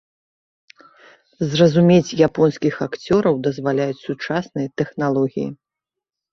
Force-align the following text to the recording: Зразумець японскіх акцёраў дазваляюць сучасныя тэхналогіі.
Зразумець 1.51 2.15
японскіх 2.29 2.73
акцёраў 2.87 3.35
дазваляюць 3.51 4.03
сучасныя 4.07 4.67
тэхналогіі. 4.83 5.49